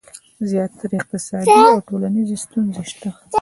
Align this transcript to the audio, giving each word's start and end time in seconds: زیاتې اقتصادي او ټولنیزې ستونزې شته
زیاتې 0.49 0.85
اقتصادي 0.99 1.55
او 1.71 1.77
ټولنیزې 1.87 2.35
ستونزې 2.45 2.83
شته 2.91 3.09